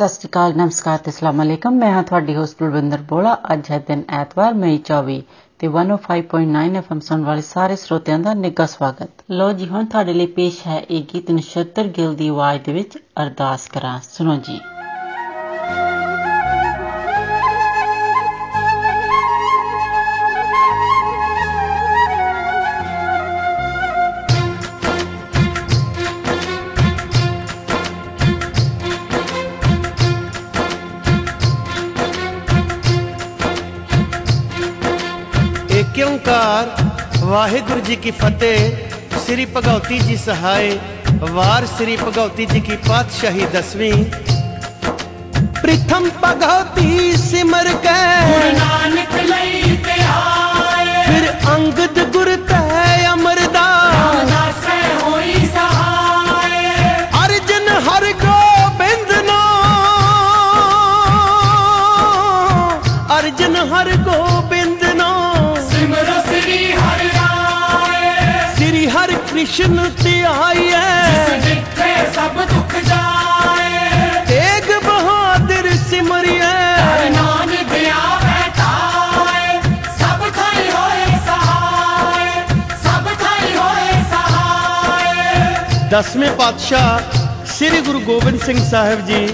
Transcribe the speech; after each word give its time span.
ਸਤਿ 0.00 0.08
ਸ਼੍ਰੀ 0.08 0.28
ਅਕਾਲ, 0.28 0.52
ਨਮਸਕਾਰ 0.56 0.98
ਤੇ 0.98 1.10
ਅਸਲਾਮ 1.10 1.42
ਅਲੈਕਮ। 1.42 1.74
ਮੈਂ 1.74 1.92
ਹਾਂ 1.92 2.02
ਤੁਹਾਡੀ 2.02 2.36
ਹੋਸਟ 2.36 2.62
ਬਲਵਿੰਦਰ 2.62 2.98
ਬੋਲਾ। 2.98 3.36
ਅੱਜ 3.52 3.70
ਹੈ 3.70 3.78
ਦਿਨ 3.78 4.02
ਐਤਵਾਰ, 4.08 4.54
ਮਈ 4.54 4.78
24 4.78 5.22
ਤੇ 5.58 5.68
105.9 5.68 6.76
ਐਫਐਮ 6.76 7.00
ਸੁਣ 7.00 7.24
ਵਾਲੇ 7.24 7.42
ਸਾਰੇ 7.42 7.76
ਸਰੋਤਿਆਂ 7.76 8.18
ਦਾ 8.18 8.34
ਨਿੱਘਾ 8.34 8.66
ਸਵਾਗਤ। 8.66 9.10
ਲੋ 9.30 9.52
ਜੀ, 9.52 9.68
ਹੁਣ 9.68 9.84
ਤੁਹਾਡੇ 9.84 10.12
ਲਈ 10.12 10.26
ਪੇਸ਼ 10.26 10.66
ਹੈ 10.66 10.80
ਇਹ 10.90 11.02
ਗੀਤ 11.14 11.30
ਨਸ਼ਤਰ 11.30 11.82
ਗਿਲ 11.82 12.14
ਦੀ 12.14 12.28
ਆਵਾਜ਼ 12.28 12.62
ਦੇ 12.62 12.72
ਵਿੱਚ 12.72 12.98
ਅਰਦਾਸ 13.22 13.68
ਕਰਾਂ। 13.68 13.98
ਸੁਣੋ 14.12 14.36
ਜੀ। 14.36 14.60
ਵਾਹਿਗੁਰੂ 37.59 37.79
ਜੀ 37.79 37.95
ਕੀ 37.95 38.11
ਫਤਿਹ 38.11 39.17
ਸ੍ਰੀ 39.19 39.45
ਭਗਉਤੀ 39.45 39.97
ਜੀ 39.99 40.15
ਸਹਾਇ 40.17 40.77
ਵਾਰ 41.31 41.65
ਸ੍ਰੀ 41.67 41.95
ਭਗਉਤੀ 41.97 42.45
ਜੀ 42.45 42.59
ਕੀ 42.59 42.75
ਪਾਤਸ਼ਾਹੀ 42.87 43.45
ਦਸਵੀਂ 43.53 44.05
ਪ੍ਰਥਮ 45.55 46.07
ਭਗਉਤੀ 46.23 47.11
ਸਿਮਰ 47.19 47.67
ਕੇ 47.83 47.97
ਗੁਰੂ 48.25 48.51
ਨਾਨਕ 48.57 49.13
ਲਈ 49.23 49.75
ਤੇ 49.85 49.97
ਆਏ 50.05 51.03
ਫਿਰ 51.07 51.29
ਅੰਗਦ 51.55 51.99
ਗੁਰ 52.13 52.35
ਤੈ 52.49 52.68
ਕ੍ਰਿਸ਼ਨ 69.50 69.90
ਧਿਆਈਐ 70.02 71.38
ਜਿੱਥੇ 71.38 71.94
ਸਭ 72.14 72.36
ਦੁੱਖ 72.50 72.74
ਜਾਏ। 72.84 74.24
ਤੇਗ 74.26 74.68
ਬਹਾਦਰ 74.84 75.68
ਸਿਮਰਿਐ। 75.88 77.08
ਨਾਮ 77.10 77.50
ਦਿਆ 77.72 77.96
ਬੈਠਾਏ 78.22 79.58
ਸਭ 79.98 80.22
ਥਾਈ 80.36 80.70
ਹੋਏ 80.70 81.18
ਸਹਾਏ। 81.26 82.30
ਸਭ 82.84 83.08
ਥਾਈ 83.22 83.56
ਹੋਏ 83.56 84.02
ਸਹਾਏ। 84.12 85.88
ਦਸਵੇਂ 85.90 86.30
ਪਾਤਸ਼ਾਹ 86.32 87.46
ਸ੍ਰੀ 87.46 87.80
ਗੁਰੂ 87.80 88.00
ਗੋਬਿੰਦ 88.00 88.40
ਸਿੰਘ 88.40 88.58
ਸਾਹਿਬ 88.70 89.06
ਜੀ 89.06 89.26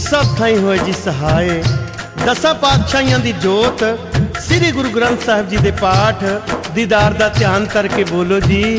ਸਭ 0.00 0.36
ਥਾਈ 0.38 0.58
ਹੋਏ 0.58 0.78
ਜੀ 0.78 0.92
ਸਹਾਏ। 1.04 1.62
ਦਸਾਂ 2.26 2.54
ਪਾਤਸ਼ਾਹੀਆਂ 2.54 3.18
ਦੀ 3.18 3.32
ਜੋਤ 3.32 3.84
ਸ੍ਰੀ 4.40 4.72
ਗੁਰੂ 4.72 4.90
ਗ੍ਰੰਥ 4.90 5.24
ਸਾਹਿਬ 5.26 5.48
ਜੀ 5.48 5.56
ਦੇ 5.56 5.70
ਪਾਠ 5.70 6.24
ਦੀਦਾਰ 6.74 7.12
ਦਾ 7.12 7.28
ਧਿਆਨ 7.28 7.66
ਕਰਕੇ 7.66 8.04
ਬੋਲੋ 8.04 8.40
ਜੀ। 8.40 8.78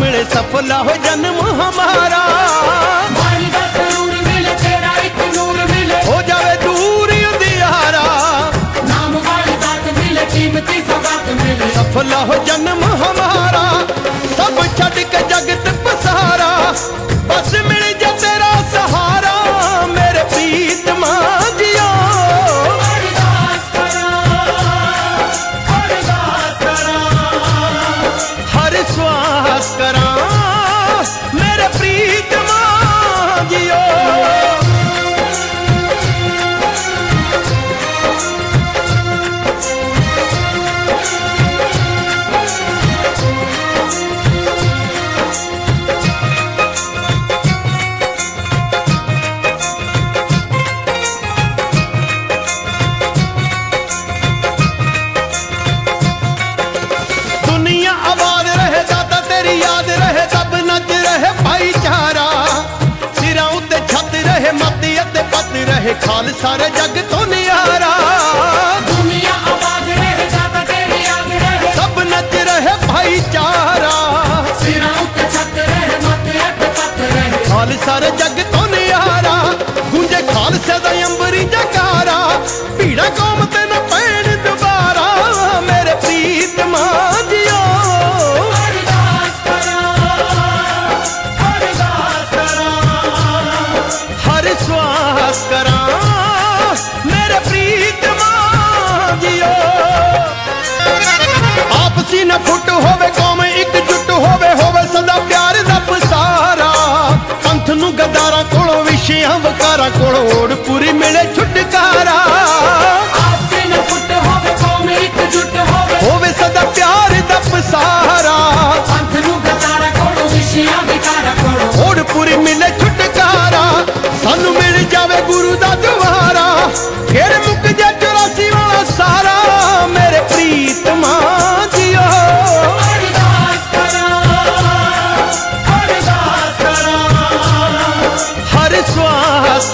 ਮਿਲੇ 0.00 0.22
ਸਫਲਾ 0.24 0.78
ਹੋ 0.82 0.94
ਜਨਮ 1.04 1.38
ਹਮਾਰਾ 1.60 2.22
ਬਾਣੀ 3.16 3.50
ਦਾ 3.52 3.60
ਸਰੂਰ 3.74 4.12
ਮਿਲੇ 4.26 4.54
ਤੇਰਾ 4.62 4.92
ਇੱਕ 5.04 5.18
ਨੂਰ 5.36 5.56
ਮਿਲੇ 5.70 6.00
ਹੋ 6.06 6.20
ਜਾਵੇ 6.28 6.56
ਦੂਰ 6.64 7.12
ਹੀ 7.12 7.24
ਅੰਧਿਆਰਾ। 7.26 8.02
ਨਾਮ 8.88 9.16
ਵਾਲੀ 9.16 9.56
ਦਾਤ 9.62 9.92
ਮਿਲੇ 9.98 10.24
ਕੀਮਤੀ 10.34 10.82
ਸੌਗਾਤ 10.88 11.30
ਮਿਲੇ। 11.42 11.70
ਸਫਲਾ 11.74 12.24
ਹੋ 12.24 12.34
ਜਨਮ 12.46 12.82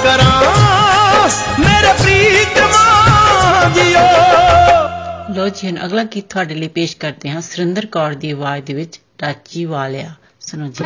ਕਰਾਂ। 0.02 0.42
ਮੇਰੇ 1.60 1.92
ਪ੍ਰੀਤਮਾ 1.92 3.70
ਜੀਓ 3.74 5.34
ਲੋ 5.34 5.48
ਜੀ 5.48 5.70
ਅਗਲਾ 5.84 6.04
ਗੀਤ 6.04 6.30
ਤੁਹਾਡੇ 6.30 6.54
ਲਈ 6.54 6.68
ਪੇਸ਼ 6.68 6.96
ਕਰਦੇ 6.96 7.30
ਹਾਂ। 7.30 7.40
ਸੁਰਿੰਦਰ 7.40 7.86
ਕੌਰ 7.86 8.14
ਦੀ 8.14 8.30
ਆਵਾਜ਼ 8.30 8.64
ਦੇ 8.64 8.74
ਵਿੱਚ 8.74 9.00
ਰਾਜੀ 9.22 9.64
ਵਾਲਿਆ। 9.64 10.14
ਸੁਣੋ 10.40 10.66
ਜੀ। 10.66 10.84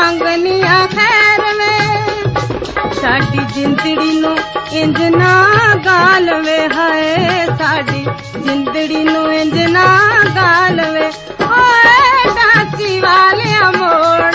ਮੰਗਨੀਆਂ 0.00 0.86
ਖੈਰ 0.88 1.40
ਵੇ 1.54 2.92
ਸਾਡੀ 3.00 3.44
ਜਿੰਦੜੀ 3.54 4.12
ਨੂੰ 4.20 4.36
ਇੰਜ 4.72 5.00
ਨਾ 5.14 5.32
ਗਾਲ 5.84 6.30
ਵੇ 6.42 6.58
ਹਾਏ, 6.74 7.46
ਸਾਡੀ 7.58 8.04
ਜਿੰਦੜੀ 8.44 9.02
ਨੂੰ 9.04 9.32
ਇੰਜ 9.34 9.58
ਨਾ 9.70 9.86
ਗਾਲ 10.36 10.80
ਵੇ 10.90 11.06
ਓਏ 11.48 12.30
ਡਾਚੀ 12.34 13.00
ਵਾਲਿਆ 13.00 13.70
ਮੋੜ 13.70 14.34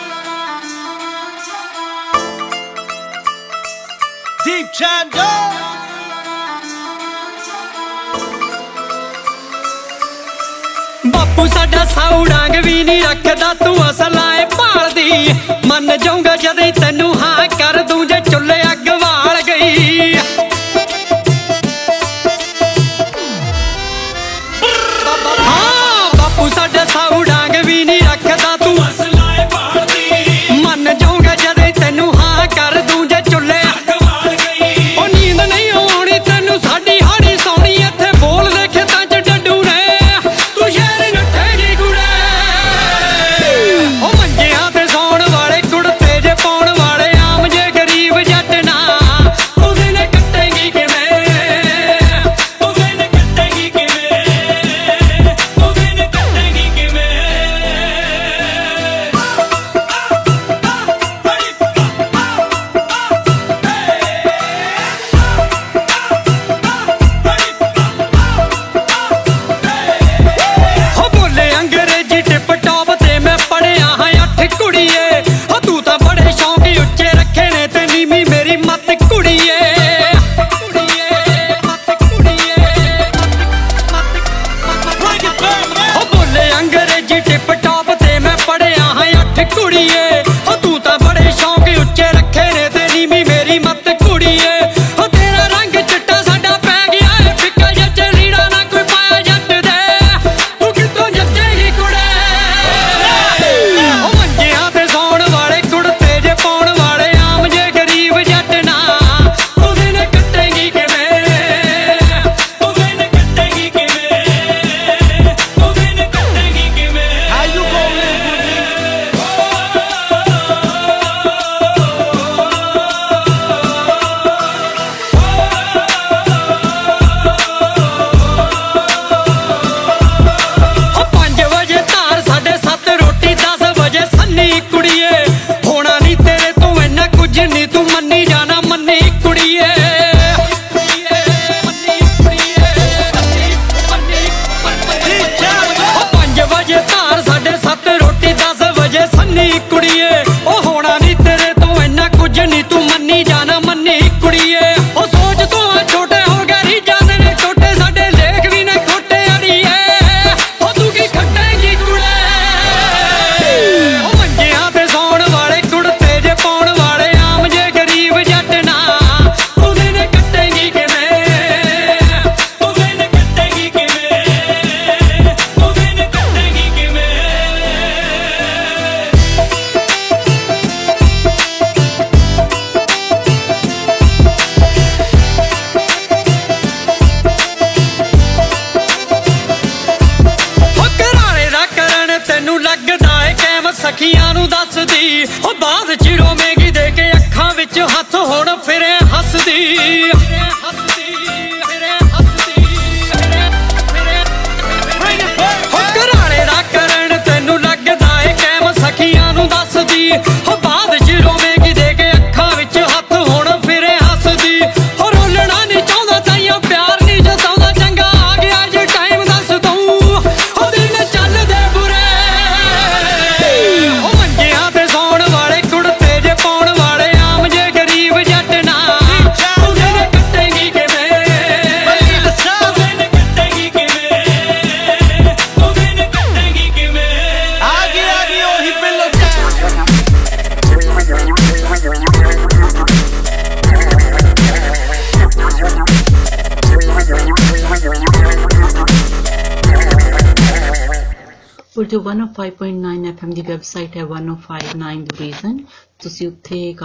Deep 4.51 4.67
Chando. 4.73 5.27
ਬਾਪੂ 11.13 11.45
ਸਾਡਾ 11.53 11.83
ਸੌੜਾਂਗ 11.93 12.55
ਵੀ 12.65 12.83
ਨਹੀਂ 12.83 13.01
ਰੱਖਦਾ 13.03 13.53
ਤੂੰ 13.63 13.75
ਅਸਲਾ 13.89 14.25
ਏ 14.35 14.45
ਭਾਲਦੀ 14.57 15.33
ਮੰਨ 15.67 15.97
ਜਾਊਗਾ 16.03 16.35
ਜਦੇ 16.43 16.71
ਤੈਨੂੰ 16.81 17.13
ਹਾਂ 17.21 17.47
ਕਰ 17.57 17.81
ਦੂੰ 17.89 18.05
ਜੇ 18.07 18.19
ਚੁੱਲ੍ਹੇ 18.31 18.61
ਅੱਗ 18.71 18.89
ਵਾਲ 19.03 19.41
ਗਈ 19.47 20.15
ਹਾਂ 25.39 26.09
ਬਾਪੂ 26.17 26.49
ਸਾਡਾ 26.55 26.85
ਸੌੜਾ 26.93 27.30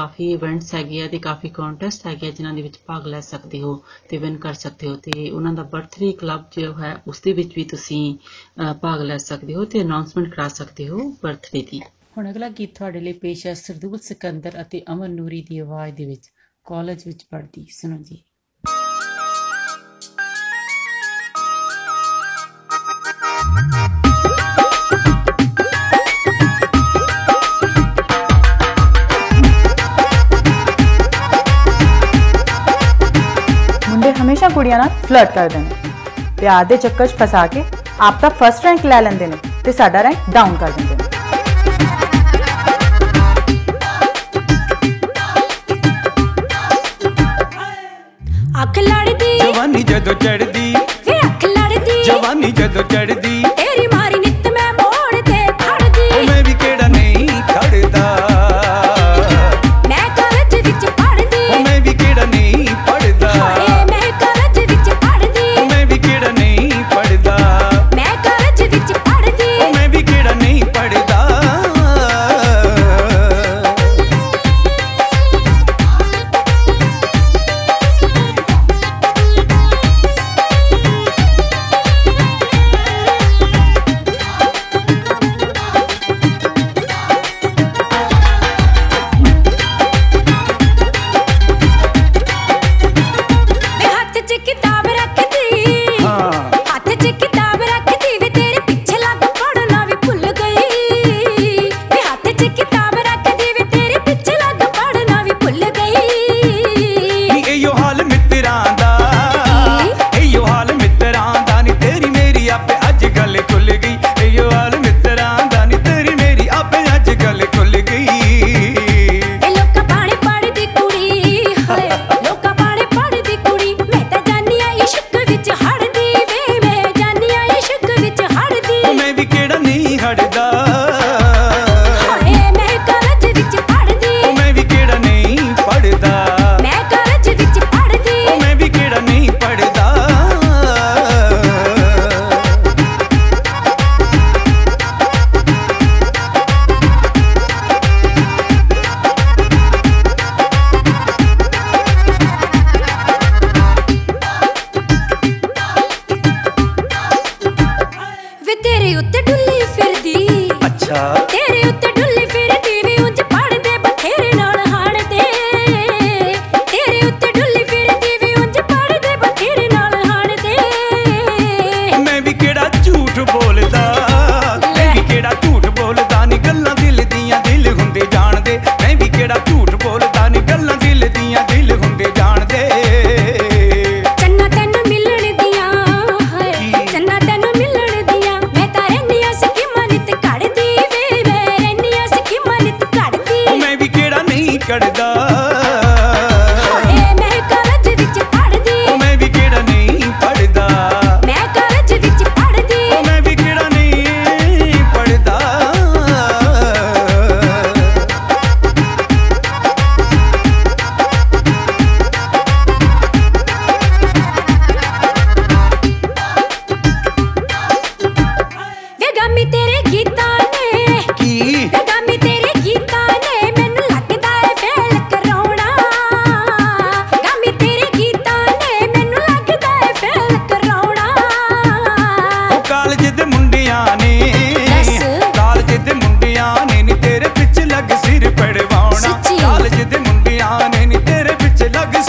ਕਾਫੀ 0.06 0.30
ਇਵੈਂਟਸ 0.32 0.74
ਹੈਗੇ 0.74 1.00
ਆ 1.02 1.06
ਤੇ 1.08 1.18
ਕਾਫੀ 1.18 1.48
ਕੰਟੈਸਟ 1.48 2.06
ਹੈਗੇ 2.06 2.26
ਆ 2.28 2.30
ਜਿਨ੍ਹਾਂ 2.30 2.52
ਦੇ 2.54 2.62
ਵਿੱਚ 2.62 2.78
ਭਾਗ 2.86 3.06
ਲੈ 3.06 3.20
ਸਕਦੇ 3.20 3.60
ਹੋ 3.62 3.74
ਤੇ 4.08 4.18
ਵਿਨ 4.18 4.36
ਕਰ 4.36 4.54
ਸਕਦੇ 4.54 4.88
ਹੋ 4.88 4.94
ਤੇ 4.96 5.30
ਉਹਨਾਂ 5.30 5.52
ਦਾ 5.52 5.62
ਬਰਥਡੇ 5.72 6.10
ਕਲੱਬ 6.12 6.44
ਜੋ 6.52 6.72
ਹੈ 6.74 6.94
ਉਸ 7.08 7.20
ਦੇ 7.20 7.32
ਵਿੱਚ 7.32 7.54
ਵੀ 7.56 7.64
ਤੁਸੀਂ 7.64 8.02
ਭਾਗ 8.82 9.02
ਲੈ 9.02 9.16
ਸਕਦੇ 9.18 9.54
ਹੋ 9.54 9.64
ਤੇ 9.64 9.82
ਅਨਾਉਂਸਮੈਂਟ 9.82 10.28
ਕਰਾ 10.34 10.48
ਸਕਦੇ 10.48 10.88
ਹੋ 10.88 10.98
ਬਰਥਡੇ 11.22 11.62
ਦੀ। 11.70 11.80
ਹੁਣ 12.18 12.30
ਅਗਲਾ 12.30 12.48
ਗੀਤ 12.48 12.74
ਤੁਹਾਡੇ 12.74 13.00
ਲਈ 13.00 13.12
ਪੇਸ਼ 13.22 13.46
ਹੈ 13.46 13.54
ਸਰਦੂਲ 13.54 13.98
ਸਿਕੰਦਰ 14.02 14.60
ਅਤੇ 14.60 14.82
ਅਮਨ 14.92 15.14
ਨੂਰੀ 15.14 15.42
ਦੀ 15.42 15.58
ਆਵਾਜ਼ 15.58 15.94
ਦੇ 15.94 16.04
ਵਿੱਚ 16.04 16.30
ਕਾਲਜ 16.66 17.02
ਵਿੱਚ 17.06 17.24
ਪੜ੍ਹਦੀ। 17.30 17.66
ਸੁਣੋ 17.72 17.96
ਜੀ। 18.02 18.22
ਕੁੜੀਆਂ 34.56 34.78
ਨਾਲ 34.78 34.88
ਫਲਰਟ 35.02 35.32
ਕਰਦੇ 35.32 35.58
ਨੇ 35.58 35.92
ਤੇ 36.38 36.46
ਆਦੇ 36.48 36.76
ਚੱਕਰ 36.78 37.06
'ਚ 37.06 37.14
ਫਸਾ 37.16 37.46
ਕੇ 37.46 37.64
ਆਪਦਾ 38.00 38.28
ਫਸਟ 38.38 38.64
ਰੈਂਕ 38.64 38.84
ਲੈ 38.86 39.00
ਲੈਂਦੇ 39.02 39.26
ਨੇ 39.26 39.36
ਤੇ 39.64 39.72
ਸਾਡਾ 39.72 40.02
ਰੈਂਕ 40.02 40.30
ਡਾਊਨ 40.30 40.56
ਕਰ 40.56 40.70
ਦਿੰਦੇ 40.70 40.94
ਨੇ 40.94 41.04
ਅੱਖ 48.62 48.78
ਲੜਦੀ 48.80 49.38
ਜਵਾਨੀ 49.38 49.82
ਜਦੋਂ 49.84 50.14
ਚੜਦੀ 50.16 50.74
ਵੇ 51.06 51.18
ਅੱਖ 51.18 51.44
ਲੜਦੀ 51.46 52.02
ਜਵਾਨੀ 52.04 52.50
ਜਦੋਂ 52.52 52.82
ਚੜਦੀ 52.84 53.42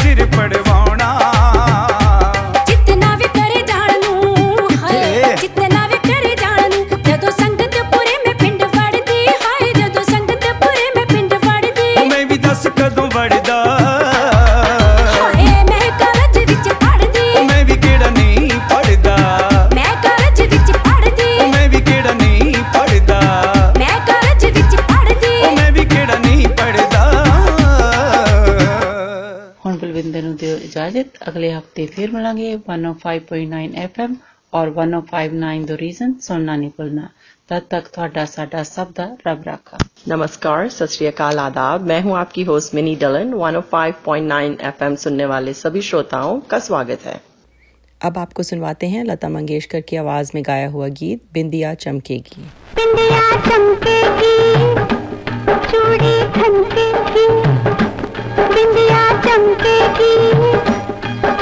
सिर 0.02 0.26
पड़े 0.38 0.60
ਅਗਲੇ 31.97 31.97
ਹਫਤੇ 31.97 31.97
ਫਿਰ 31.97 32.11
ਮਿਲਾਂਗੇ 32.13 32.55
105.9 32.55 33.61
FM 33.83 34.15
ਔਰ 34.53 34.71
1059 34.73 35.63
ਦ 35.67 35.77
ਰੀਜ਼ਨ 35.81 36.13
ਸੁਣਨਾ 36.23 36.57
ਨਹੀਂ 36.57 36.71
ਭੁੱਲਣਾ 36.77 37.09
तब 37.51 37.65
तक 37.73 37.89
ਤੁਹਾਡਾ 37.93 38.25
ਸਾਡਾ 38.27 38.63
ਸਭ 38.67 38.93
ਦਾ 38.97 39.07
ਰੱਬ 39.27 39.43
ਰਾਖਾ 39.47 39.79
नमस्कार 40.07 40.69
सत 40.75 40.93
श्री 40.93 41.07
अकाल 41.09 41.41
आदाब 41.41 41.85
मैं 41.89 41.99
हूं 42.05 42.15
आपकी 42.19 42.45
होस्ट 42.47 42.75
मिनी 42.79 42.95
डलन 43.03 43.35
105.9 43.41 44.39
एफएम 44.71 44.97
सुनने 45.03 45.29
वाले 45.33 45.55
सभी 45.59 45.83
श्रोताओं 45.89 46.33
का 46.53 46.59
स्वागत 46.65 47.07
है 47.07 47.15
अब 48.01 48.19
आपको 48.19 48.47
सुनवाते 48.49 48.91
हैं 48.95 49.05
लता 49.07 49.31
मंगेशकर 49.35 49.85
की 49.91 50.01
आवाज 50.03 50.33
में 50.35 50.43
गाया 50.47 50.69
हुआ 50.75 50.89
गीत 50.99 51.25
बिंदिया 51.35 51.73
चमकेगी 51.85 52.45
बिंदिया 52.81 53.23
चमकेगी 53.47 54.35
चूड़ी 55.71 56.15
खनकेगी 56.37 57.27
बिंदिया 58.53 59.03
चमकेगी 59.27 60.13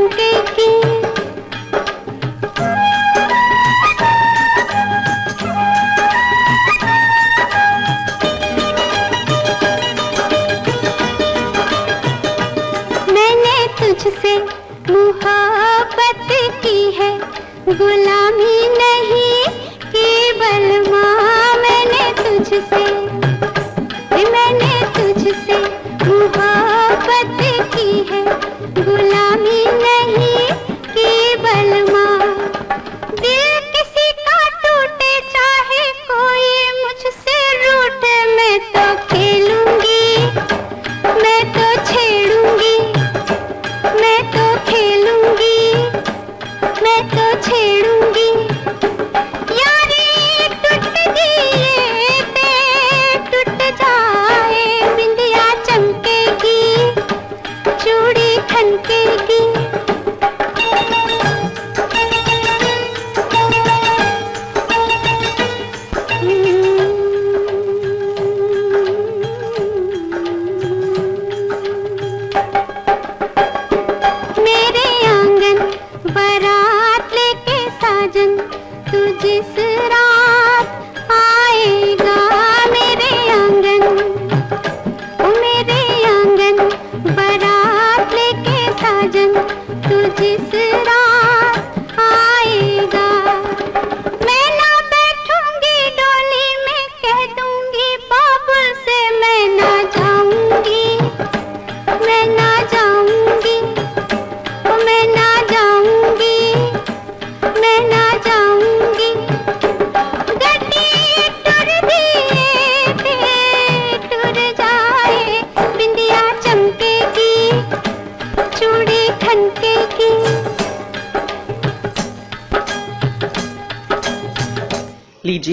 चूड़ी 0.00 0.29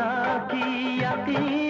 खुदा 0.00 0.36
की 0.50 1.00
यकीन 1.00 1.69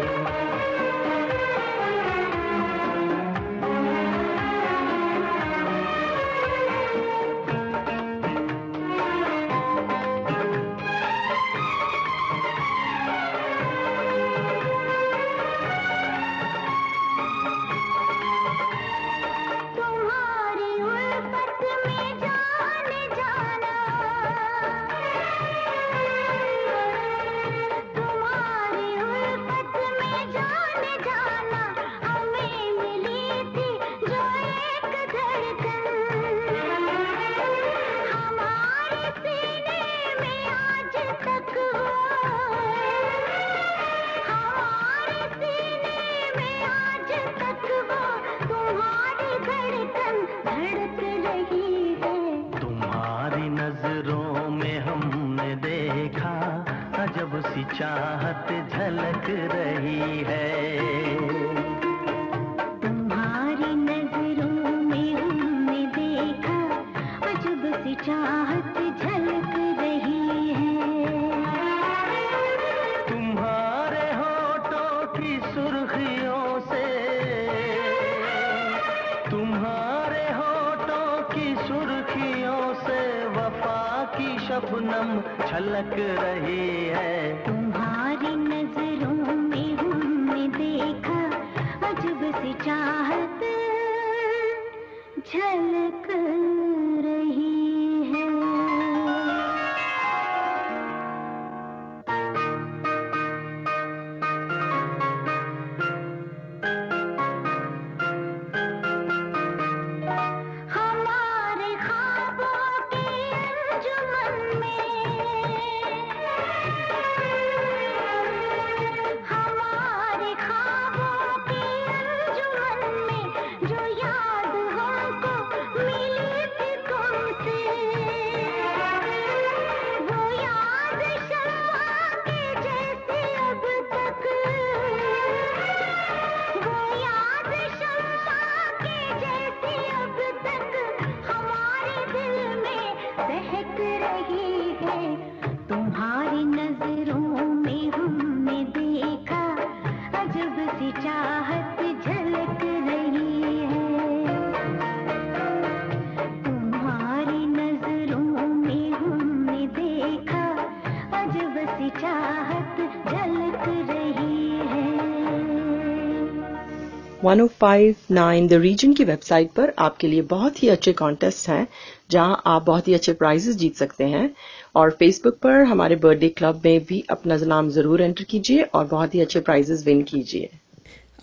1059 167.25 168.47
द 168.47 168.53
रीजन 168.53 168.93
की 168.93 169.03
वेबसाइट 169.03 169.51
पर 169.51 169.73
आपके 169.79 170.07
लिए 170.07 170.21
बहुत 170.21 170.63
ही 170.63 170.69
अच्छे 170.69 170.93
कॉन्टेस्ट 170.93 171.49
हैं, 171.49 171.67
जहाँ 172.11 172.41
आप 172.45 172.63
बहुत 172.63 172.87
ही 172.87 172.93
अच्छे 172.93 173.13
प्राइजेस 173.13 173.55
जीत 173.55 173.75
सकते 173.75 174.03
हैं। 174.03 174.35
और 174.75 174.91
फेसबुक 174.91 175.37
पर 175.37 175.63
हमारे 175.63 175.95
बर्थडे 175.95 176.29
क्लब 176.29 176.61
में 176.65 176.83
भी 176.85 177.03
अपना 177.09 177.35
नाम 177.35 177.69
ज़रूर 177.69 178.01
एंटर 178.01 178.23
कीजिए 178.23 178.61
और 178.61 178.85
बहुत 178.85 179.15
ही 179.15 179.21
अच्छे 179.21 179.39
प्राइजेस 179.39 179.85
विन 179.85 180.01
कीजिए। 180.03 180.49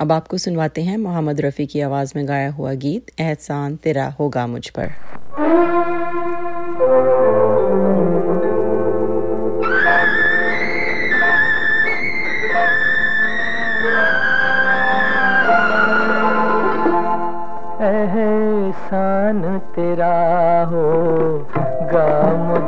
अब 0.00 0.12
आपको 0.12 0.38
सुनवाते 0.38 0.82
हैं 0.82 0.98
मोहम्मद 0.98 1.40
रफ़ी 1.40 1.66
की 1.66 1.80
आवाज़ 1.80 2.12
में 2.16 2.28
गाया 2.28 2.50
हुआ 2.50 2.74
गीत, 2.74 3.06
एहसान 3.20 3.76
तेरा 3.76 4.06
होगा 4.20 4.46
मुझ 4.46 4.68
पर। 4.68 4.86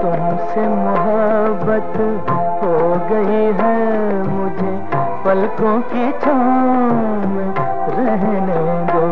तुमसे 0.00 0.66
मोहब्बत 0.68 1.96
हो 2.62 2.76
गई 3.10 3.42
है 3.60 3.78
मुझे। 4.28 4.74
पलकों 5.24 5.80
की 5.80 6.10
छाँव 6.12 7.36
रहने 7.98 8.60
दो, 8.92 9.06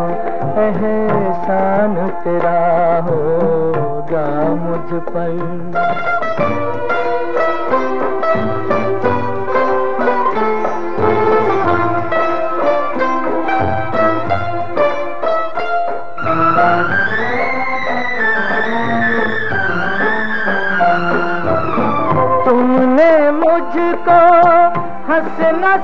एहसान 0.63 1.97
तेरा 2.25 2.59
होगा 3.09 4.27
मुझ 4.65 5.03
पर। 5.09 6.88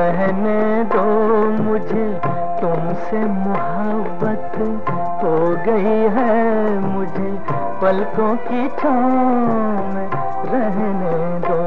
बहने 0.00 0.84
दो 0.84 1.04
मुझे। 1.62 2.20
तुमसे 2.60 3.24
मोहब्बत 3.24 4.52
हो 5.22 5.50
गई 5.66 6.00
है 6.16 6.78
मुझे। 6.78 7.38
पलकों 7.82 8.36
की 8.36 8.68
छाँव 8.68 9.94
में 9.94 10.10
रहने 10.46 11.40
दो। 11.48 11.60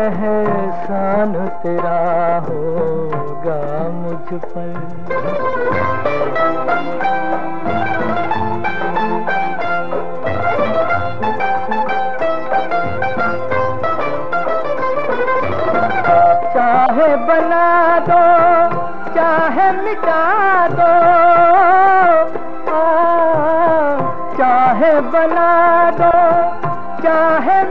एहसान 0.00 1.46
तेरा 1.62 2.38
होगा 2.48 3.88
मुझ 3.88 4.40
पर। 4.42 5.00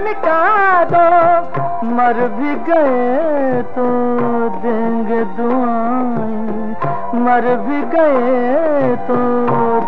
मिटा 0.09 0.83
दो। 0.83 1.07
मर 1.85 2.13
भी 2.13 2.55
गए 2.55 3.61
तो 3.61 3.85
देंगे 4.49 5.23
दुआएँ। 5.25 6.75
मर 7.21 7.55
भी 7.55 7.81
गए 7.81 8.95
तो 8.95 9.17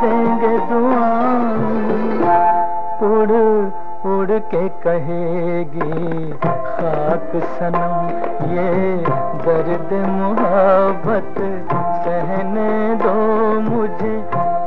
देंगे 0.01 0.57
दुआएँ। 0.57 2.01
उड़ 3.11 3.71
उड़ 4.05 4.39
के 4.39 4.69
कहेगी, 4.69 6.31
खाक 6.31 7.31
सनम, 7.35 8.07
ये 8.53 8.95
दर्द 9.45 9.93
मोहब्बत, 10.09 11.35
सहने 12.05 12.95
दो 12.95 13.13
मुझे, 13.61 14.15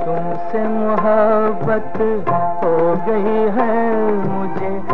तुमसे 0.05 0.69
मोहब्बत 0.69 1.99
हो 2.65 2.77
गई 3.09 3.41
है 3.59 4.03
मुझे। 4.29 4.94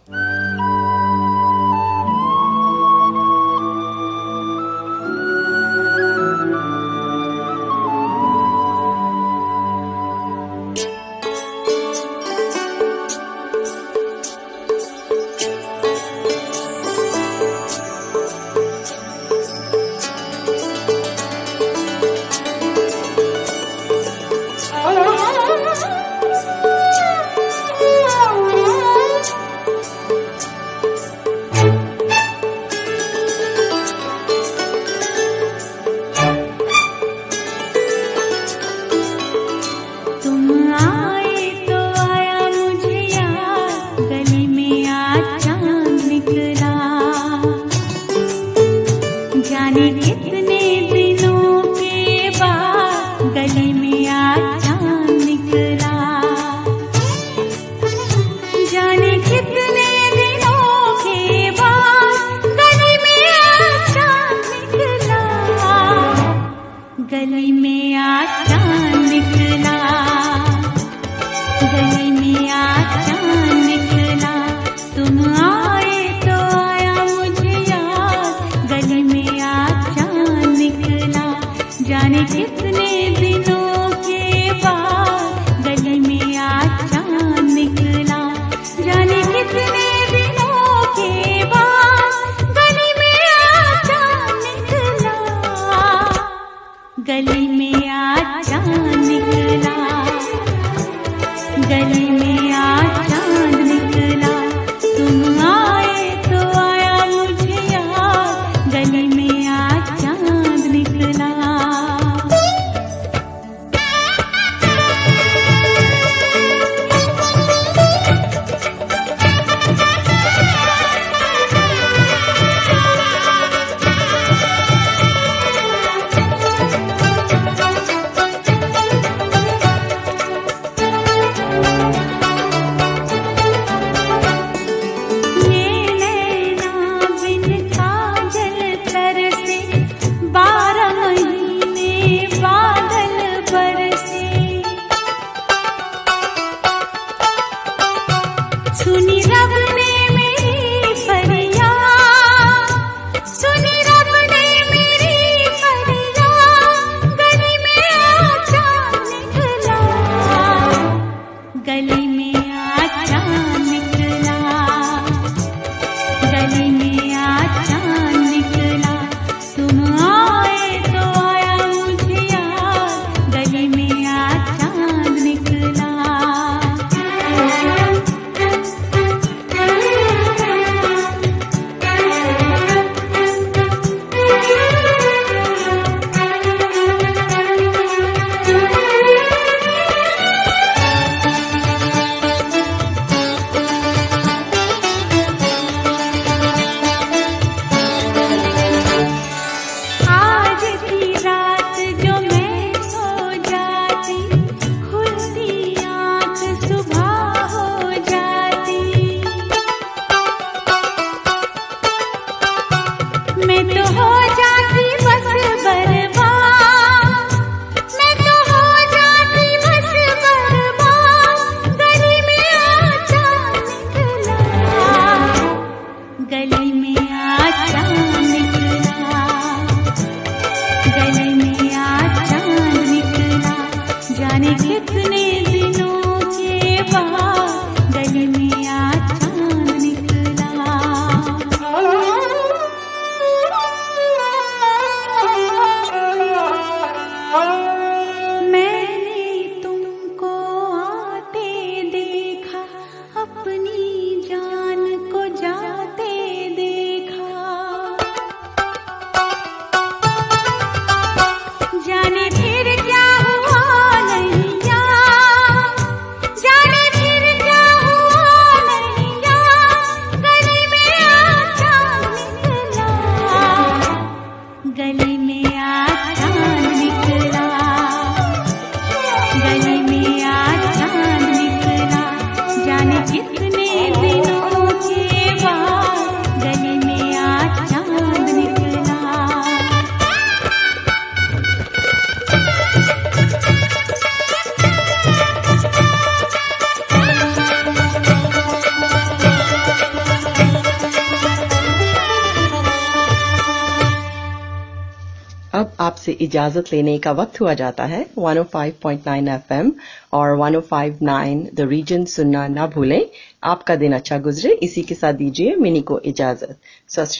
इजाज़त 306.21 306.73
लेने 306.73 306.97
का 306.99 307.11
वक्त 307.11 307.41
हुआ 307.41 307.53
जाता 307.53 307.85
है। 307.85 308.05
105.9 308.19 309.27
एफएम 309.27 309.71
और 310.13 310.35
105.9 310.37 311.47
द 311.53 311.61
रीजन 311.61 312.05
सुनना 312.05 312.47
ना 312.47 312.67
भूलें। 312.67 313.05
आपका 313.43 313.75
दिन 313.75 313.93
अच्छा 313.93 314.17
गुजरे। 314.17 314.51
इसी 314.53 314.81
के 314.81 314.95
साथ 314.95 315.13
दीजिए 315.13 315.55
मिनी 315.55 315.81
को 315.81 315.99
इजाज़त। 315.99 316.57
सत 316.89 317.17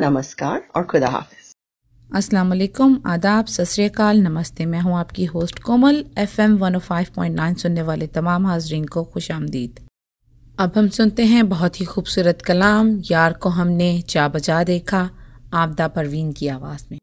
नमस्कार 0.00 0.62
और 0.76 0.84
खुदा 0.84 1.08
हाफिज। 1.08 1.38
अस्सलाम 2.16 2.48
वालेकुम। 2.48 3.00
आदाब। 3.06 3.46
सत 3.46 4.00
नमस्ते। 4.00 4.66
मैं 4.66 4.80
हूँ 4.80 4.96
आपकी 4.98 5.24
होस्ट 5.24 5.58
कोमल। 5.58 6.04
एफएम 6.18 6.58
105.9 6.58 7.54
सुनने 7.54 7.82
वाले 7.82 8.06
तमाम 8.06 8.46
हाजरीन 8.46 8.84
को 8.84 9.04
खुश 9.04 9.30
आमदीद। 9.30 9.80
अब 10.58 10.72
हम 10.76 10.88
सुनते 10.88 11.24
हैं 11.24 11.48
बहुत 11.48 11.80
ही 11.80 11.84
खूबसूरत 11.84 12.42
कलाम। 12.42 13.02
यार 13.10 13.32
को 13.32 13.48
हमने 13.48 14.00
चा 14.08 14.28
बजा 14.28 14.62
देखा। 14.64 15.10
आपदा 15.54 15.88
परवीन 15.88 16.32
की 16.32 16.48
आवाज़ 16.48 16.84
में। 16.92 16.98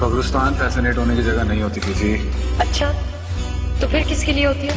कब्रिस्तान 0.00 0.54
फैसिनेट 0.58 0.98
होने 0.98 1.14
की 1.16 1.22
जगह 1.22 1.44
नहीं 1.44 1.62
होती 1.62 1.80
किसी 1.80 2.12
अच्छा 2.60 2.86
तो 3.80 3.88
फिर 3.88 4.02
किसके 4.08 4.32
लिए 4.32 4.46
होती 4.46 4.66
है? 4.66 4.76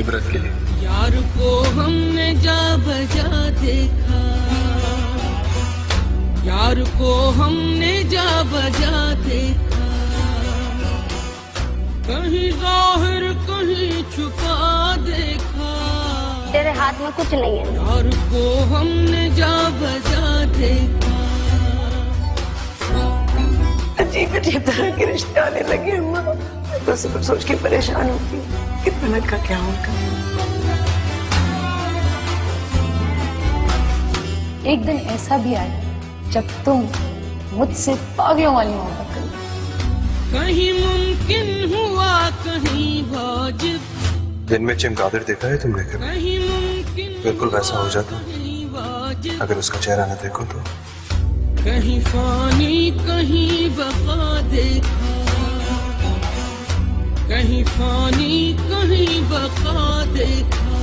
इबरत 0.00 0.28
के 0.32 0.38
लिए। 0.38 0.52
यार 0.84 1.16
को 1.36 1.50
हमने 1.76 2.26
जा 2.40 2.60
बजा 2.86 3.28
देखा। 3.60 4.20
यार 6.46 6.80
को 6.98 7.12
हमने 7.38 7.92
जा 8.14 8.26
बजा 8.52 8.94
देखा। 9.24 9.86
कहीं 12.08 12.50
ज़ाहिर 12.60 13.24
कहीं 13.48 14.02
छुपा 14.16 14.56
देखा। 15.06 15.72
तेरे 16.52 16.72
हाथ 16.80 17.00
में 17.00 17.12
कुछ 17.12 17.32
नहीं 17.34 17.58
है। 17.58 17.74
यार 17.76 18.10
को 18.32 18.44
हमने 18.74 19.28
जा 19.36 19.54
बजा 19.82 20.44
देखा। 20.56 21.15
अजीब 24.16 24.34
अजीब 24.36 24.62
तरह 24.66 24.90
के 24.96 25.04
रिश्ते 25.06 25.40
आने 25.40 25.60
लगे 25.68 25.90
अम्मा 25.92 26.20
बस 26.86 27.04
कुछ 27.12 27.24
सोच 27.24 27.42
के 27.44 27.54
परेशान 27.64 28.10
होती 28.10 28.36
हूँ 28.36 28.84
कि 28.84 28.90
का 29.28 29.38
क्या 29.46 29.58
होगा। 29.58 29.92
एक 34.72 34.84
दिन 34.86 34.96
ऐसा 35.16 35.38
भी 35.38 35.54
आया 35.54 36.30
जब 36.32 36.48
तुम 36.64 36.88
मुझसे 37.58 37.94
पागलों 38.16 38.54
वाली 38.54 38.72
मोहब्बत 38.72 39.08
करो 39.14 39.28
कहीं 40.32 40.72
मुमकिन 40.80 41.74
हुआ 41.74 42.08
कहीं 42.46 42.90
वाजिब 43.12 43.80
दिन 44.48 44.62
में 44.64 44.76
चमगादड़ 44.76 45.22
देखा 45.28 45.48
है 45.48 45.62
तुमने 45.62 45.84
कभी? 45.92 46.38
बिल्कुल 47.22 47.48
वैसा 47.54 47.76
हो 47.76 47.88
जाता। 47.90 48.16
अगर 49.44 49.58
उसका 49.58 49.78
चेहरा 49.78 50.06
न 50.06 50.18
देखो 50.22 50.44
तो? 50.52 50.58
कहीं 51.66 52.00
फानी 52.00 52.90
कहीं 52.98 53.70
बका 53.76 54.40
देखा। 54.50 55.08
कहीं 57.30 57.62
फानी 57.64 58.36
कहीं 58.60 59.16
बका 59.30 60.04
देखा। 60.12 60.76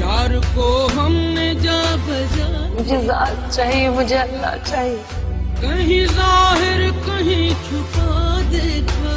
यार 0.00 0.36
को 0.56 0.66
हमने 0.88 1.48
जा 1.62 1.80
बजा 2.06 2.48
मुझे 2.74 3.00
जात 3.06 3.48
चाहिए 3.52 3.88
मुझे 3.88 4.16
अल्लाह 4.16 4.56
चाहिए। 4.70 4.98
कहीं 5.62 6.04
ज़ाहिर 6.06 6.90
कहीं 7.08 7.48
छुपा 7.64 8.42
देखा। 8.52 9.16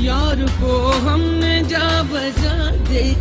यार 0.00 0.46
को 0.60 0.78
हमने 1.08 1.60
जा 1.72 1.88
बजा 2.12 2.54
देखा 2.70 3.19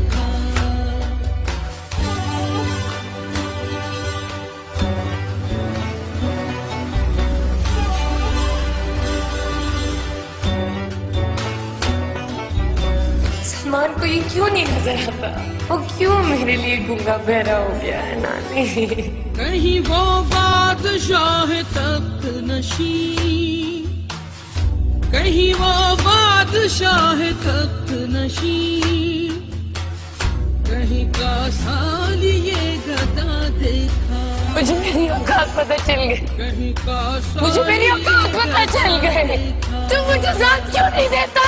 सलमान 13.69 13.93
को 13.93 14.05
ये 14.05 14.19
क्यों 14.33 14.47
नहीं 14.49 14.65
नज़र 14.65 14.97
आता? 15.09 15.29
वो 15.69 15.77
क्यों 15.97 16.17
मेरे 16.23 16.55
लिए 16.57 16.77
गूँगा 16.85 17.17
बहरा 17.25 17.57
हो 17.57 17.69
गया 17.81 17.99
है 18.01 18.15
नानी? 18.21 18.63
कहीं 19.37 19.79
वो 19.85 20.01
बादशाह 20.31 21.51
तख्त 21.75 22.25
नशी। 22.49 22.97
कहीं 25.13 25.53
वो 25.53 25.73
बादशाह 26.01 27.21
तख्त 27.45 27.93
नशी। 28.09 28.57
कहीं 30.69 31.05
का 31.13 31.33
साल 31.53 32.23
ये 32.23 32.65
गदा 32.89 33.31
देखा। 33.61 34.19
मुझे 34.53 34.79
मेरी 34.79 35.07
औकात 35.13 35.55
पता 35.57 35.77
चल 35.85 36.03
गई। 36.09 36.21
कहीं 36.41 36.73
का 36.81 36.99
मुझे 37.41 37.63
मेरी 37.63 37.89
औकात 37.91 38.29
पता 38.35 38.65
चल 38.73 38.97
गई। 39.05 39.37
तू 39.89 40.01
मुझे 40.07 40.33
साथ 40.39 40.71
क्यों 40.71 40.89
नहीं 40.89 41.09
देता? 41.09 41.43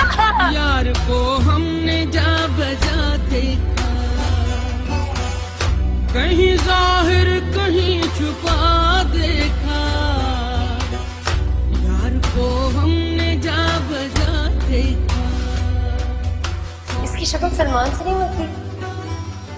यार 0.54 0.88
को 1.08 1.20
हमने 1.50 2.06
जा 2.14 2.32
बजा 2.58 3.16
देखा 3.30 3.90
कहीं 6.14 6.56
ज़ाहिर 6.58 7.28
कहीं 7.56 8.02
छुपा 8.18 8.56
देखा। 9.12 9.82
यार 11.84 12.18
को 12.28 12.48
हमने 12.80 13.30
जा 13.42 13.62
बजा 13.92 14.48
देखा 14.68 15.24
इसकी 17.04 17.26
शक्ल 17.26 17.50
सलमान 17.58 17.96
से 17.96 18.06
नहीं 18.06 18.16
मिलती 18.16 18.44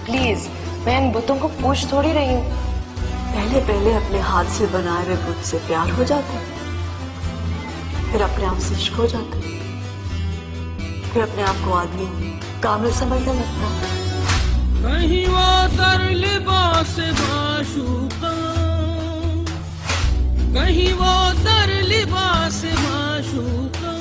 प्लीज़ 0.06 0.48
मैं 0.86 1.00
इन 1.00 1.12
बुतों 1.12 1.36
को 1.36 1.48
पूछ 1.60 1.92
थोड़ी 1.92 2.12
रही 2.12 2.34
हूँ। 2.34 2.62
पहले 3.34 3.60
पहले 3.66 3.94
अपने 3.94 4.18
हाथ 4.22 4.50
से 4.56 4.66
बनाए 4.72 5.04
हुए 5.06 5.16
बुत 5.26 5.44
से 5.46 5.58
प्यार 5.66 5.90
हो 5.90 6.04
जाता 6.04 6.32
है। 6.34 6.53
फिर 8.14 8.22
अपने 8.22 8.44
आप 8.46 8.58
से 8.62 8.74
इश्क 8.74 8.92
हो 8.94 9.06
जाता 9.06 9.36
है। 9.36 9.42
फिर 11.12 11.22
अपने 11.22 11.42
आप 11.42 11.56
को 11.64 11.72
आदमी 11.74 12.04
कामिल 12.62 12.92
समझने 12.92 13.32
लगता 13.34 13.70
है। 13.70 13.86
कहीं 14.82 15.26
वो 15.26 15.46
तर 15.72 16.02
लिबास 16.14 16.94
माशूका 17.20 18.30
कहीं 20.54 20.92
वो 20.92 21.14
तर 21.40 21.72
लिबास 21.82 22.60
माशूका 22.82 23.94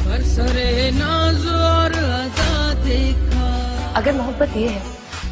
पर 0.00 0.22
सरे 0.28 0.90
नाज 0.94 1.46
और 1.48 1.94
अदा 1.98 2.72
देखा। 2.84 3.44
अगर 3.92 4.12
मोहब्बत 4.12 4.56
ये 4.56 4.68
है 4.68 4.82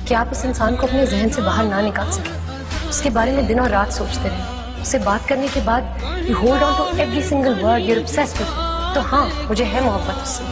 कि 0.08 0.14
आप 0.14 0.30
उस 0.32 0.44
इंसान 0.44 0.76
को 0.76 0.86
अपने 0.86 1.06
जहन 1.06 1.30
से 1.30 1.42
बाहर 1.42 1.64
ना 1.64 1.80
निकाल 1.80 2.10
सके 2.10 2.88
उसके 2.88 3.10
बारे 3.10 3.32
में 3.32 3.46
दिन 3.46 3.60
और 3.60 3.70
रात 3.70 3.92
सोचते 3.92 4.28
रहे। 4.28 4.57
उससे 4.88 4.98
बात 5.04 5.26
करने 5.28 5.48
के 5.48 5.60
बाद 5.60 5.98
you 6.28 6.34
hold 6.36 6.62
on 6.62 6.76
to 6.76 6.84
every 7.02 7.22
single 7.22 7.54
word 7.62 7.84
your 7.84 7.98
obsessed 8.02 8.38
with 8.38 8.94
तो 8.94 9.00
हाँ 9.08 9.24
मुझे 9.48 9.64
है 9.72 9.84
मोहब्बत 9.84 10.22
उससे 10.22 10.44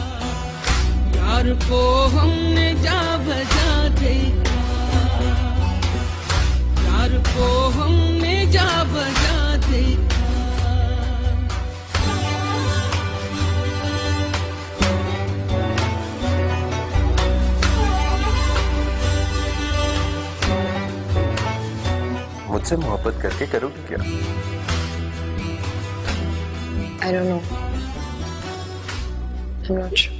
यार 1.15 1.49
को 1.63 1.81
हमने 2.17 2.67
जा 2.83 2.99
बजा 3.25 3.73
यार 6.85 7.17
को 7.31 7.49
हमने 7.79 8.35
जा 8.51 8.69
बजा 8.93 9.37
मुझसे 22.57 22.75
मोहब्बत 22.77 23.19
करके 23.21 23.45
करोगे 23.47 23.81
क्या? 23.87 23.97
I 27.05 27.11
don't 27.13 27.27
know 27.27 27.37
I 29.63 29.69
am 29.69 29.77
not 29.79 29.95
sure 29.97 30.15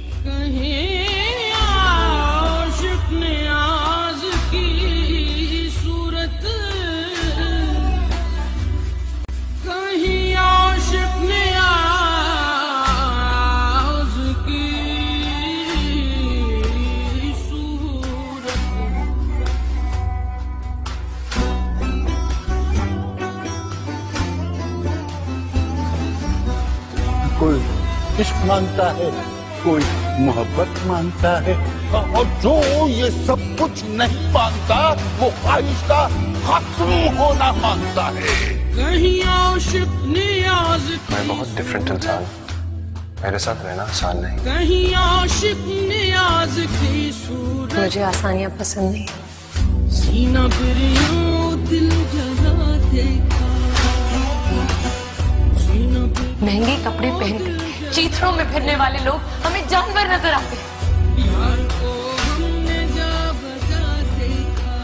मानता 28.46 28.90
है 28.98 29.10
कोई 29.62 29.84
मोहब्बत 30.24 30.80
मानता 30.86 31.30
है। 31.46 31.54
और 31.94 32.26
जो 32.42 32.54
ये 32.88 33.10
सब 33.26 33.40
कुछ 33.60 33.82
नहीं 33.98 34.32
मानता 34.32 34.78
वो 35.20 35.30
ख्वाहिश 35.40 35.82
का 35.90 36.02
खत्म 36.46 36.90
होना 37.16 37.50
मानता 37.52 38.04
है। 38.16 38.36
कहीं 38.74 39.22
आशिक 39.28 39.90
ने 40.14 40.28
आज 40.48 40.90
मैं 41.10 41.26
बहुत 41.28 41.56
डिफरेंट 41.56 41.90
इंसान 41.90 42.22
हूँ। 42.22 42.30
मेरे 43.22 43.38
साथ 43.38 43.64
रहना 43.64 43.82
आसान 43.84 44.20
नहीं। 44.24 44.38
कहीं 44.44 44.94
आशिक 44.94 45.64
ने 45.88 46.10
आज 46.16 46.54
की 46.72 47.10
सूरत 47.14 47.78
मुझे 47.78 48.02
आसानियाँ 48.02 48.50
पसंद 48.58 48.90
नहीं। 48.92 49.90
सीना 49.98 50.46
बिरियो 50.48 51.56
दिल 51.68 51.88
जला 52.14 52.70
देखा 52.88 53.48
सीना 55.58 56.02
महँगे 56.46 56.76
कपड़े 56.84 57.10
पहनकर 57.10 57.57
चीथड़ों 57.92 58.32
में 58.32 58.44
फिरने 58.52 58.74
वाले 58.76 58.98
लोग 59.04 59.20
हमें 59.44 59.62
जानवर 59.68 60.04
नज़र 60.12 60.32
आते 60.32 60.56
हैं। 60.56 60.66
यार 61.20 61.60
को 61.72 61.90
हमने 62.18 62.78
जा 62.88 63.12
बजा 63.40 63.84
देखा 64.18 64.76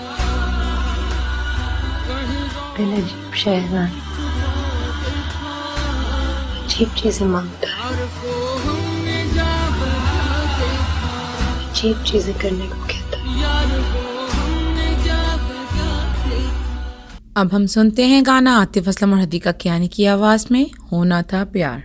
कहीं 2.07 2.43
दिल 2.77 2.91
अजीब 3.03 3.35
शहर 3.43 3.65
अजीब 6.65 6.89
चीज़ें 6.99 7.27
माँगता 7.27 7.69
है। 7.69 7.75
अजीब 11.69 12.03
चीज़ें 12.03 12.35
करने 12.39 12.67
को 12.67 12.77
कहता 12.85 13.17
है। 13.19 13.23
अब 17.37 17.53
हम 17.55 17.67
सुनते 17.67 18.03
हैं 18.07 18.21
गाना। 18.27 18.53
आतिफ 18.59 18.89
असलम 18.89 19.13
और 19.13 19.19
हदीका 19.21 19.53
कियानी 19.63 19.89
की 19.89 20.05
आवाज़ 20.07 20.47
में 20.53 20.65
होना 20.93 21.23
था 21.23 21.45
प्यार। 21.53 21.83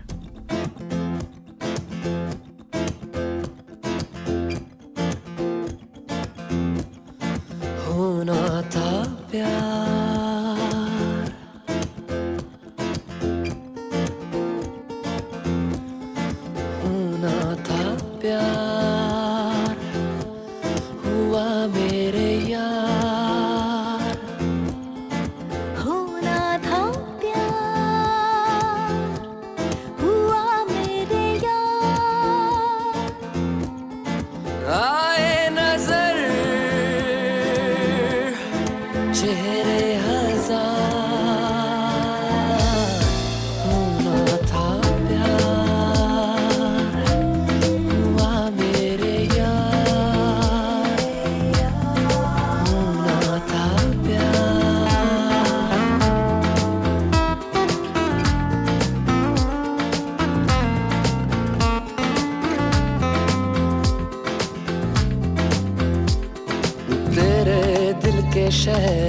दिल 68.70 69.09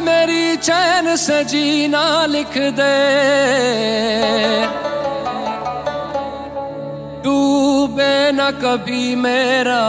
मेरी 0.00 0.56
चैन 0.56 1.16
से 1.16 1.44
जीना 1.44 2.04
लिख 2.26 2.56
दे। 2.78 2.96
डूबे 7.24 8.14
न 8.32 8.50
कभी 8.62 9.14
मेरा 9.16 9.84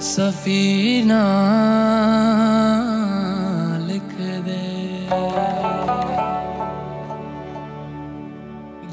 सफीना 0.00 1.22
लिख 3.86 4.12
दे। 4.46 4.64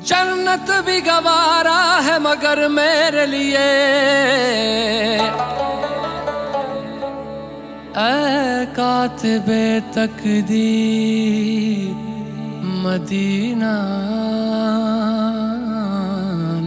जन्नत 0.03 0.71
भी 0.85 1.01
गवारा 1.01 1.81
है 1.99 2.19
मगर 2.19 2.67
मेरे 2.67 3.25
लिए। 3.25 3.69
ऐ 7.91 8.60
कातिबे 8.75 9.65
तकदीर 9.95 11.29
मदीना 12.83 13.75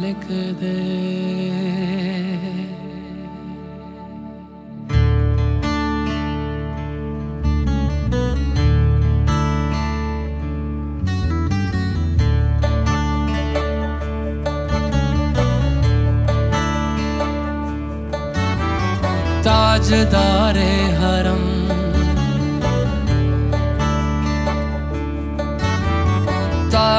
लिख 0.02 0.26
दे। 0.61 0.76
ताजदारे 19.44 20.74
हरम 20.98 21.63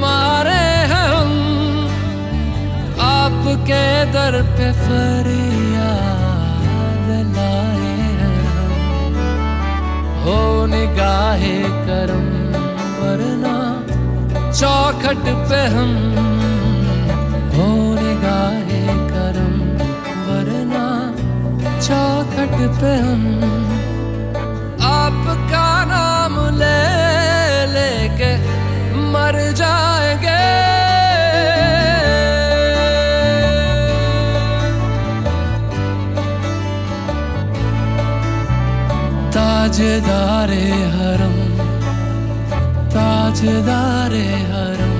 मारे 0.00 0.64
हम, 0.92 1.30
आपके 3.00 3.84
दर 4.12 4.34
पे 4.56 4.68
फरियाद 4.78 6.26
लाए 7.36 7.92
हैं 8.20 8.42
हो 10.24 10.38
निगाहे 10.66 11.58
करम, 11.86 12.26
वरना 12.98 13.56
चौखट 14.52 15.24
पे 15.50 15.60
हम। 15.76 15.92
हो 17.54 17.68
निगाहे 17.94 18.82
करम, 19.12 19.54
वरना 20.26 20.86
चौखट 21.80 22.56
पे 22.80 22.92
हम। 22.98 23.22
ताजदारे 39.68 40.66
हरम 40.92 41.34
ताजदारे 42.92 44.22
हरम। 44.50 44.94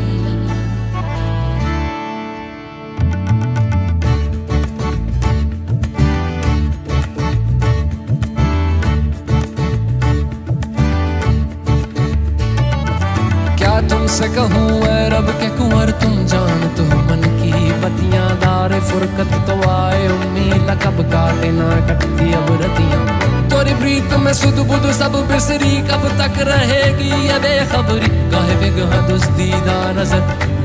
क्या 13.56 13.80
तुमसे 13.88 14.28
कहूँ, 14.28 14.68
ऐ 14.82 15.08
रब 15.08 15.30
के 15.40 15.48
कुंवर, 15.56 15.90
तुम 16.02 16.24
जान 16.26 16.68
तो 16.76 16.84
मन 16.84 17.24
की 17.40 17.72
बतियाँ 17.80 18.28
दार 18.36 18.78
फुरकत 18.90 19.32
तो 19.48 19.58
आए, 19.70 20.06
उम्मीद 20.08 20.78
कब 20.84 21.02
काटे 21.12 21.50
ना 21.52 21.70
कटती 21.88 22.32
अब 22.32 22.52
रतियाँ। 22.62 23.27
तोरी 23.58 23.74
प्रीत 23.74 24.14
में 24.14 24.32
सुध 24.32 24.54
बुध 24.54 24.92
सब 24.92 25.28
बिसरी 25.32 25.82
कब 25.82 25.88
तक 25.88 26.38
रहेगी? 26.38 27.28
ये 27.28 27.38
बेखबरी 27.38 28.30
काहे 28.30 28.54
बिगह 28.54 29.08
दुस्तीदा 29.08 29.92
नज़र? 29.92 30.20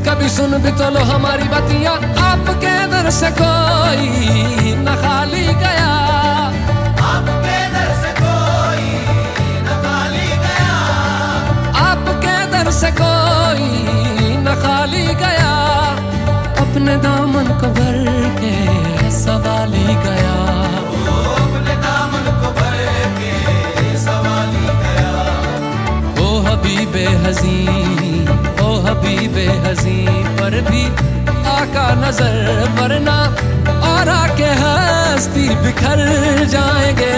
कभी 0.07 0.29
सुन 0.29 0.57
भी 0.57 0.71
तो 0.71 0.89
लो 0.89 0.99
हमारी 0.99 1.43
बतियाँ 1.43 1.95
आपके 2.31 2.87
दर 2.87 3.09
से 3.09 3.31
कोई 3.31 4.75
न 4.75 4.97
खाली 5.01 5.45
गया। 5.45 5.93
आपके 7.09 7.67
दर 12.51 12.71
से 12.71 12.91
न 14.37 14.61
खाली 14.63 15.05
गया। 15.05 15.13
गया। 15.13 15.53
अपने 16.61 16.97
दामन 16.97 17.45
को 17.45 17.53
भर 17.53 18.37
के 18.41 19.11
सवाली 19.11 19.79
गया 19.79 20.22
हजी 27.25 27.57
ओ 28.65 28.69
हबीबे 28.85 29.47
हजी 29.65 29.97
पर 30.39 30.59
भी 30.69 30.83
आका 31.53 31.87
नज़र 32.01 32.37
वरना 32.79 33.17
और 33.91 34.09
आके 34.17 34.51
हस्ती 34.63 35.47
बिखर 35.63 36.05
जाएँगे। 36.55 37.11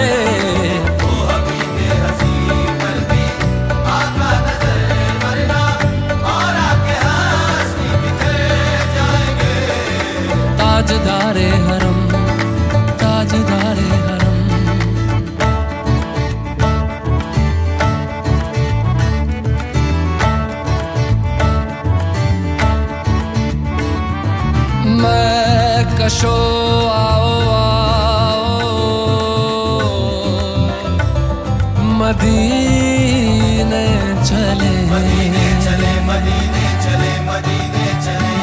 चले 34.96 35.46
चले 35.64 35.92
मदीने 36.08 36.66
चले 36.84 37.12
मदीने 37.28 37.88
चले। 38.04 38.36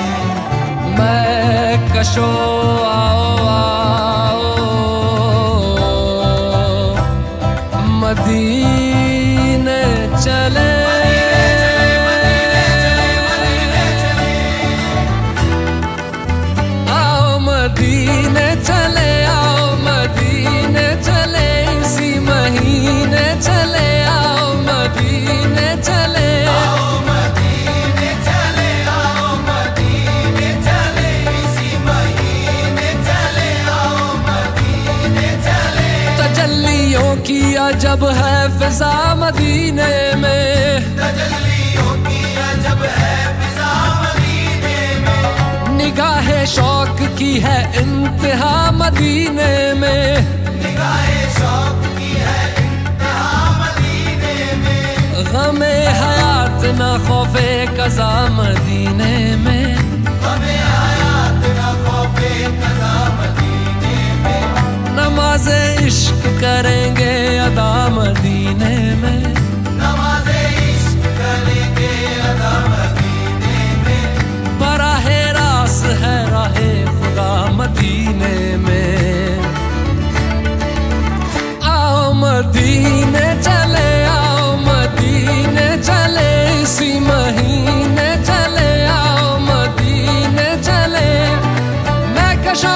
मैं 0.97 1.70
कशो 1.93 2.30
आओ 2.86 3.26
आओ। 3.54 4.43
मदीने 8.01 8.82
फिजा 38.74 39.15
मदीने 39.15 39.95
में। 40.15 40.80
निगाह 45.78 46.30
शौक 46.45 46.97
की 47.19 47.34
है 47.39 47.57
इंतहा 47.82 48.71
मदीने 48.71 49.74
में। 49.74 50.05
निगाहे 50.63 51.21
गमे 55.34 55.76
हयात 55.99 56.61
न 56.80 56.82
खौफे 57.07 57.49
कजा 57.78 58.11
मदीने 58.30 59.15
में। 59.36 59.72
नमाज़ 65.14 65.49
इश्क 65.86 66.22
करेंगे 66.41 67.14
अदा 67.38 67.72
मदीने 67.95 68.78
में। 69.01 69.22
नमाज़े 69.78 70.41
इश्क 70.70 71.03
करेंगे 71.20 71.91
अदा 72.30 72.53
मदीने 72.72 73.59
में। 73.84 74.57
बराहे 74.61 75.22
रास 75.38 75.78
है 76.01 76.18
राहे 76.32 76.72
खुदा 76.97 77.32
मदीने 77.59 78.38
में। 78.66 79.38
आओ 81.74 82.01
मदीने 82.24 83.28
चले 83.45 83.89
आओ 84.18 84.47
मदीने 84.66 85.70
चले 85.89 86.32
इसी 86.61 86.91
महीने 87.09 88.09
चले 88.30 88.72
आओ 88.97 89.38
मदीने 89.49 90.49
चले। 90.68 91.09
मैं 92.16 92.34
कशो 92.45 92.76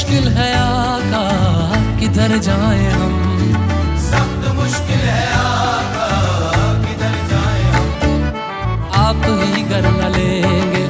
मुश्किल 0.00 0.28
है 0.36 0.46
आका 0.56 1.22
किधर 2.00 2.36
जाए 2.44 2.84
हम? 2.92 3.16
सख्त 4.04 4.44
मुश्किल 4.58 5.02
है 5.06 5.24
आका 5.38 6.06
किधर 6.84 7.16
जाए 7.32 7.64
हम? 7.74 7.90
आप 9.00 9.26
ही 9.42 9.62
घर 9.62 9.88
न 9.98 10.10
लेंगे 10.16 10.84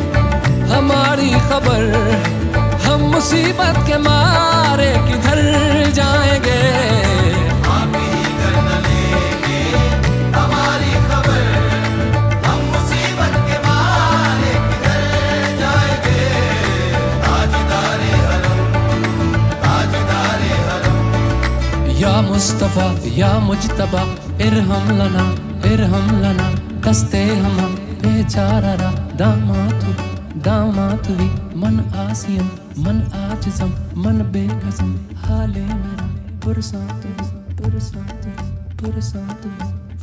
हमारी 0.74 1.30
खबर 1.48 1.88
हम 2.86 3.02
मुसीबत 3.14 3.82
के 3.88 3.98
मारे 4.06 4.92
किधर 5.08 5.42
जाएँगे? 5.98 6.60
मुस्तफ़ा, 22.40 22.84
या 23.16 23.28
मुजतबा 23.38 24.02
इरहम 24.44 24.86
लना 24.98 25.24
इरहम 25.70 26.06
लना, 26.20 26.46
दस्ते 26.86 27.20
हम 27.36 27.74
बेचारा 28.00 28.90
दामातु 29.20 29.92
दामातुवी 30.46 31.26
मन 31.62 31.76
आसियम 32.04 32.46
मन 32.84 33.02
आजिजम 33.18 33.74
मन 34.04 34.22
बेकसम 34.32 34.94
हाले 35.24 35.64
मेरा, 35.72 36.06
पुरसातु 36.44 37.10
पुरसातु 37.58 38.32
पुरसातु 38.80 39.50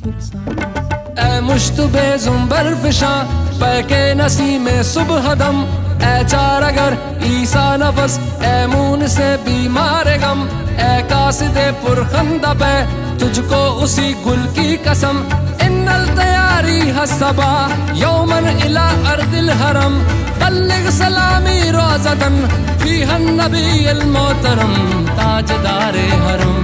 पुरसातु 0.04 0.70
ऐ 1.18 1.42
मुश्तबे 1.50 2.06
जुम्बर 2.26 2.74
फिशा 2.84 3.12
पैके 3.58 4.04
नसी 4.22 4.58
में 4.60 4.84
सुबह 4.94 5.34
दम 5.42 5.66
ऐ 6.04 6.16
चार 6.30 6.70
अगर 6.70 7.02
ईसा 7.32 7.66
नफस 7.82 8.20
ऐ 8.44 8.56
मून 8.68 9.08
से 9.18 9.36
बीमार 9.48 10.16
गम। 10.26 10.48
ऐ 10.80 11.02
कासिदे 11.10 11.66
पुरखंदा 11.82 12.54
पे 12.62 12.74
तुझको 13.20 13.62
उसी 13.84 14.14
गुल 14.24 14.44
की 14.56 14.68
कसम। 14.88 15.18
इन्नल 15.66 16.06
तैयारी 16.18 16.80
हसबा 16.98 17.50
यौमन 17.96 18.48
इला 18.66 18.88
अर्दिल 19.12 19.50
हरम। 19.62 19.96
बल्लिग 20.42 20.90
सलामी 20.90 21.58
रोजतन 21.72 22.36
फीहन 22.82 23.24
नबी 23.42 23.86
अल 23.86 24.04
मोहतरम। 24.14 24.74
ताजदारे 25.18 26.08
हरम, 26.26 26.58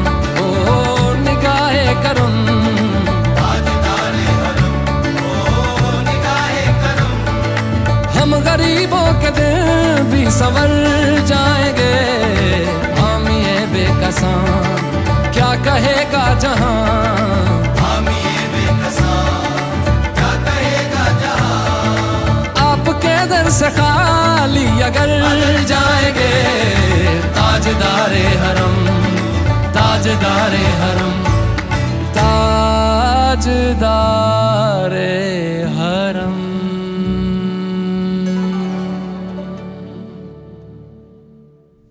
ओ 0.44 0.48
ओ 0.74 0.78
निगाहे 1.24 1.88
करम। 2.04 2.42
हम 8.16 8.34
गरीबों 8.42 9.08
के 9.22 9.30
दिन 9.38 10.12
भी 10.12 10.22
संवर 10.32 10.72
जाएँगे। 11.28 11.94
बेकसां। 14.14 15.32
क्या 15.34 15.50
कहेगा 15.66 16.24
जहाँ? 16.40 16.74
क्या 20.18 20.32
कहेगा 20.46 21.06
खाली 23.78 24.66
अगर 24.90 25.10
जाएँगे 25.72 26.32
ताजदारे 27.38 28.26
हरम 28.44 28.78
ताजदारे 29.78 30.66
हरम 30.84 31.18
ताजदारे 32.20 33.52
हरम। 35.80 36.43